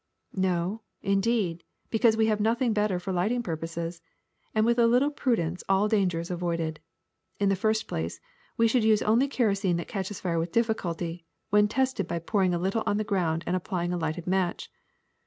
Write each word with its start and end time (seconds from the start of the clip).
*^No, 0.35 0.79
indeed, 1.03 1.63
because 1.91 2.17
we 2.17 2.25
have 2.25 2.39
nothing 2.39 2.73
better 2.73 2.97
for 2.99 3.13
lighting 3.13 3.43
purposes, 3.43 4.01
and 4.55 4.65
with 4.65 4.79
a 4.79 4.87
little 4.87 5.11
prudence 5.11 5.63
all 5.69 5.87
danger 5.87 6.19
is 6.19 6.31
avoided. 6.31 6.79
In 7.39 7.49
the 7.49 7.55
first 7.55 7.87
place, 7.87 8.19
we 8.57 8.67
should 8.67 8.83
use 8.83 9.03
only 9.03 9.27
kerosene 9.27 9.77
that 9.77 9.87
catches 9.87 10.19
fire 10.19 10.39
with 10.39 10.51
difficulty 10.51 11.23
when 11.51 11.67
tested 11.67 12.07
by 12.07 12.17
pouring 12.17 12.51
a 12.51 12.57
little 12.57 12.81
on 12.87 12.97
the 12.97 13.03
ground 13.03 13.43
and 13.45 13.55
applying 13.55 13.93
a 13.93 13.97
lighted 13.99 14.25
match. 14.25 14.71